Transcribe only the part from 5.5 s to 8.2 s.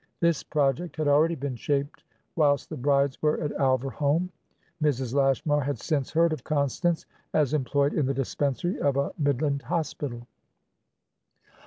had since heard of Constance as employed in the